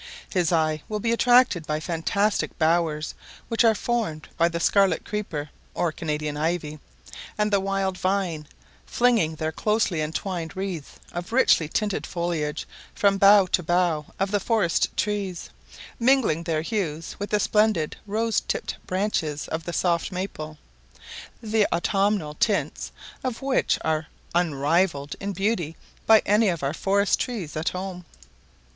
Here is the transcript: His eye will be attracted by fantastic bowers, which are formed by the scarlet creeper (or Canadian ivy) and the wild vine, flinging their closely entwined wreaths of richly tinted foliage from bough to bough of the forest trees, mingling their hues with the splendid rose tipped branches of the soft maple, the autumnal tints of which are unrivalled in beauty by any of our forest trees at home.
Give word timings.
His 0.31 0.51
eye 0.51 0.81
will 0.89 0.99
be 0.99 1.11
attracted 1.11 1.67
by 1.67 1.79
fantastic 1.79 2.57
bowers, 2.57 3.13
which 3.49 3.63
are 3.63 3.75
formed 3.75 4.29
by 4.35 4.49
the 4.49 4.59
scarlet 4.59 5.05
creeper 5.05 5.51
(or 5.75 5.91
Canadian 5.91 6.37
ivy) 6.37 6.79
and 7.37 7.53
the 7.53 7.59
wild 7.59 7.99
vine, 7.99 8.47
flinging 8.87 9.35
their 9.35 9.51
closely 9.51 10.01
entwined 10.01 10.55
wreaths 10.55 10.95
of 11.11 11.31
richly 11.31 11.67
tinted 11.69 12.07
foliage 12.07 12.67
from 12.95 13.19
bough 13.19 13.45
to 13.51 13.61
bough 13.61 14.07
of 14.19 14.31
the 14.31 14.39
forest 14.39 14.89
trees, 14.97 15.51
mingling 15.99 16.45
their 16.45 16.63
hues 16.63 17.15
with 17.19 17.29
the 17.29 17.39
splendid 17.39 17.95
rose 18.07 18.39
tipped 18.39 18.77
branches 18.87 19.47
of 19.49 19.65
the 19.65 19.71
soft 19.73 20.11
maple, 20.11 20.57
the 21.43 21.67
autumnal 21.71 22.33
tints 22.33 22.91
of 23.23 23.43
which 23.43 23.77
are 23.83 24.07
unrivalled 24.33 25.15
in 25.19 25.31
beauty 25.31 25.75
by 26.07 26.23
any 26.25 26.49
of 26.49 26.63
our 26.63 26.73
forest 26.73 27.19
trees 27.19 27.55
at 27.55 27.69
home. 27.69 28.03